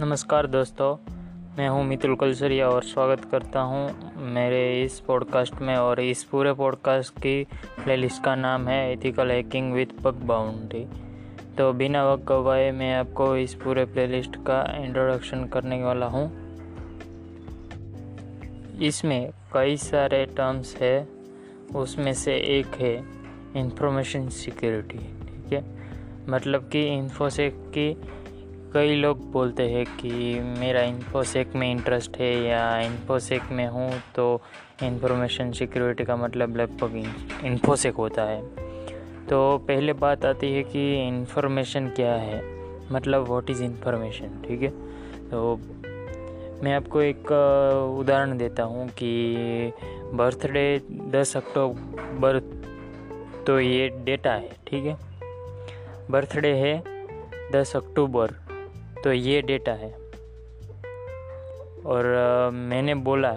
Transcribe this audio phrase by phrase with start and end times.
[0.00, 0.96] नमस्कार दोस्तों,
[1.58, 6.52] मैं हूँ मितुल कलसरिया और स्वागत करता हूँ मेरे इस पॉडकास्ट में और इस पूरे
[6.52, 7.44] पॉडकास्ट की
[7.84, 10.84] प्लेलिस्ट का नाम है ethical hacking with pug boundary
[11.58, 16.26] तो बिना वक्त गवाए मैं आपको इस पूरे प्लेलिस्ट का इंट्रोडक्शन करने वाला हूँ।
[18.80, 21.08] इसमें कई सारे टर्म्स है,
[21.76, 22.94] उसमें से एक है
[23.56, 25.64] इंफॉर्मेशन सिक्योरिटी ठीक है?
[26.28, 27.90] मतलब कि इन्फोसेक की
[28.72, 30.10] कई लोग बोलते हैं कि
[30.60, 34.40] मेरा इन्फोसेक में इंटरेस्ट है या इन्फोसेक में हूँ तो
[34.82, 36.96] इंफॉर्मेशन सिक्योरिटी का मतलब लगभग
[37.44, 38.40] इन्फोसेक होता है।
[39.26, 42.42] तो पहले बात आती है कि इंफॉर्मेशन क्या है?
[42.92, 44.70] मतलब व्हाट इज़ इंफॉर्मेशन ठीक है?
[45.30, 45.56] तो
[46.62, 47.32] मैं आपको एक
[47.98, 49.72] उदाहरण देता हूँ कि
[50.14, 50.80] बर्थडे
[51.12, 52.38] 10 अक्टूबर
[53.46, 54.96] तो ये डेटा है, ठीक है?
[56.10, 56.82] बर्थडे है
[57.52, 58.34] 10 अक्टूबर।
[59.04, 59.90] तो ये डेटा है।
[61.86, 63.32] और मैंने बोला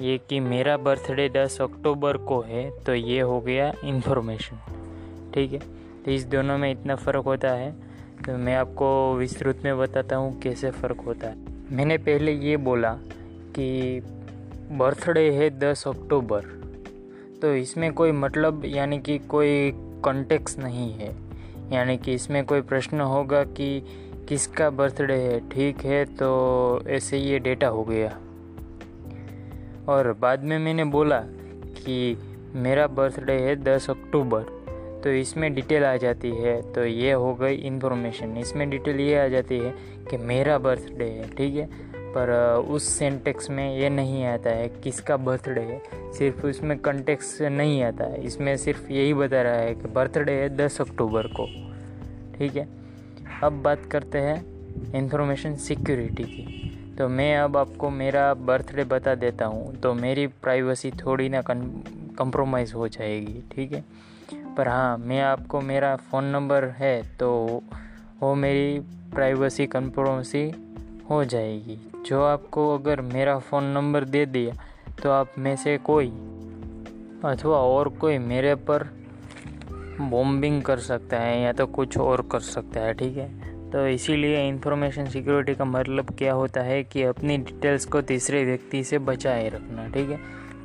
[0.00, 4.58] ये कि मेरा बर्थडे 10 अक्टूबर को है तो ये हो गया इन्फॉर्मेशन
[5.34, 5.58] ठीक है?
[6.04, 7.70] तो इस दोनों में इतना फ़र्क होता है
[8.26, 11.36] तो मैं आपको विस्तृत में बताता हूँ कैसे फ़र्क होता है।
[11.72, 12.92] मैंने पहले ये बोला
[13.56, 14.00] कि
[14.72, 16.44] बर्थडे है 10 अक्टूबर
[17.42, 19.70] तो इसमें कोई मतलब यानी कि कोई
[20.04, 21.14] कॉन्टेक्स नहीं है।
[21.72, 23.68] यानी कि इसमें कोई प्रश्न होगा कि
[24.28, 25.38] किसका बर्थडे है?
[25.50, 26.28] ठीक है तो
[26.88, 28.08] ऐसे ये डेटा हो गया।
[29.88, 31.20] और बाद में मैंने बोला
[31.78, 32.16] कि
[32.54, 34.42] मेरा बर्थडे है दस अक्टूबर
[35.04, 39.26] तो इसमें डिटेल आ जाती है। तो ये हो गई इन्फॉर्मेशन। इसमें डिटेल ये आ
[39.28, 39.74] जाती है
[40.10, 41.66] कि मेरा बर्थडे है, ठीक है?
[42.12, 42.30] पर
[42.68, 48.04] उस सेंटेक्स में ये नहीं आता है किसका बर्थडे है। सिर्फ़ उसमें कंटेक्स नहीं आता
[48.04, 51.46] है। इसमें सिर्फ़ यही बता रहा है कि बर्थडे है दस अक्टूबर को,
[52.38, 52.77] ठीक है?
[53.42, 59.46] अब बात करते हैं इंफॉर्मेशन सिक्योरिटी की। तो मैं अब आपको मेरा बर्थडे बता देता
[59.46, 63.84] हूँ तो मेरी प्राइवेसी थोड़ी ना कंप्रोमाइज़ हो जाएगी, ठीक है?
[64.56, 67.30] पर हाँ मैं आपको मेरा फ़ोन नंबर है तो
[68.20, 68.78] वो मेरी
[69.14, 70.44] प्राइवेसी कंप्रोमेसी
[71.10, 74.54] हो जाएगी। जो आपको अगर मेरा फ़ोन नंबर दे दिया
[75.02, 76.08] तो आप में से कोई
[77.24, 78.86] अथवा और कोई मेरे पर
[80.00, 83.28] बॉम्बिंग कर सकता है या तो कुछ और कर सकता है, ठीक है?
[83.70, 88.82] तो इसीलिए इंफॉर्मेशन सिक्योरिटी का मतलब क्या होता है कि अपनी डिटेल्स को तीसरे व्यक्ति
[88.84, 90.18] से बचाए रखना, ठीक है?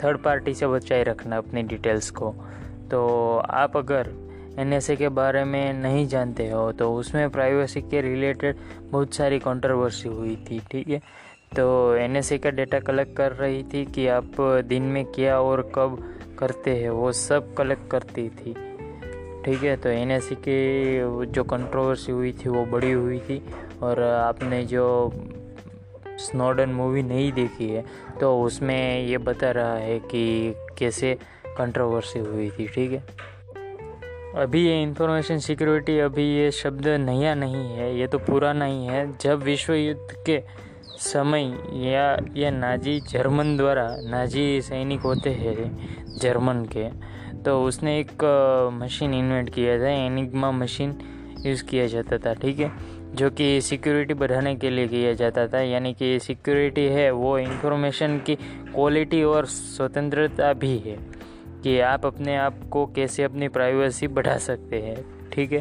[0.04, 2.34] थर्ड पार्टी से बचाए रखना अपनी डिटेल्स को।
[2.92, 4.10] तो आप अगर
[4.60, 8.58] एनएसए के बारे में नहीं जानते हो तो उसमें प्राइवेसी के रिलेटेड
[8.92, 11.02] बहुत सारी कंट्रोवर्सी हुई थी, ठीक है?
[11.56, 15.98] तो एनएसए का डेटा कलेक्ट कर रही थी कि आप दिन में क्या और कब
[16.40, 18.56] करते हैं, वो सब कलेक्ट करती थी।
[19.46, 23.42] ठीक है तो एनएससी की जो कंट्रोवर्सी हुई थी, वो बड़ी हुई थी
[23.84, 25.12] और आपने जो
[26.20, 27.84] स्नोडन मूवी नहीं देखी है
[28.20, 31.18] तो उसमें ये बता रहा है कि कैसे
[31.58, 33.03] कंट्रोवर्सी हुई थी, ठीक है?
[34.36, 39.06] अभी ये इंफॉर्मेशन सिक्योरिटी अभी ये शब्द नया नहीं है, ये तो पुराना ही है।
[39.22, 40.42] जब विश्व युद्ध के
[41.00, 41.44] समय
[41.86, 46.88] या, ये नाजी जर्मन द्वारा नाजी सैनिक होते हैं, जर्मन के
[47.46, 48.24] तो उसने एक
[48.74, 50.96] मशीन इन्वेंट किया था एनिग्मा मशीन
[51.46, 52.72] यूज़ किया जाता था, ठीक है?
[53.16, 58.20] जो कि सिक्योरिटी बढ़ाने के लिए किया जाता था, यानी कि सिक्योरिटी है, वो इंफॉर्मेशन
[58.20, 60.98] की क्वालिटी और स्वतंत्रता भी है
[61.64, 65.59] कि आप अपने आप को कैसे अपनी प्राइवेसी बढ़ा सकते हैं, ठीक है?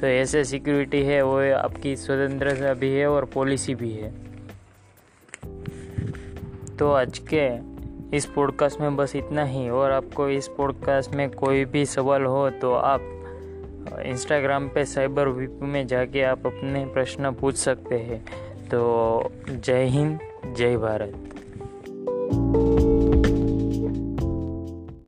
[0.00, 4.12] तो ऐसे सिक्योरिटी है, वो आपकी स्वतंत्रता भी है और पॉलिसी भी है।
[6.78, 7.73] तो आज के
[8.14, 12.50] इस पॉडकास्ट में बस इतना ही। और आपको इस पॉडकास्ट में कोई भी सवाल हो
[12.50, 13.00] तो आप
[14.04, 18.24] इंस्टाग्राम पे साइबर वीप में जाके आप अपने प्रश्न पूछ सकते हैं।
[18.68, 20.18] तो जय हिंद,
[20.56, 21.43] जय भारत।